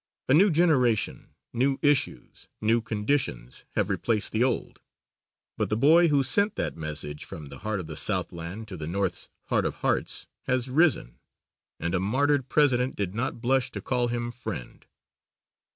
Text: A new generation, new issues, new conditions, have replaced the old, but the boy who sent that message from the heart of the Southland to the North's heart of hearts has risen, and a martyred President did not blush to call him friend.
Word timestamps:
A 0.27 0.33
new 0.33 0.49
generation, 0.49 1.35
new 1.53 1.77
issues, 1.83 2.47
new 2.59 2.81
conditions, 2.81 3.65
have 3.75 3.87
replaced 3.87 4.31
the 4.31 4.43
old, 4.43 4.81
but 5.57 5.69
the 5.69 5.77
boy 5.77 6.07
who 6.07 6.23
sent 6.23 6.55
that 6.55 6.75
message 6.75 7.23
from 7.23 7.49
the 7.49 7.59
heart 7.59 7.79
of 7.79 7.85
the 7.85 7.95
Southland 7.95 8.67
to 8.69 8.77
the 8.77 8.87
North's 8.87 9.29
heart 9.49 9.63
of 9.63 9.75
hearts 9.85 10.25
has 10.47 10.71
risen, 10.71 11.19
and 11.79 11.93
a 11.93 11.99
martyred 11.99 12.49
President 12.49 12.95
did 12.95 13.13
not 13.13 13.41
blush 13.41 13.69
to 13.69 13.79
call 13.79 14.07
him 14.07 14.31
friend. 14.31 14.87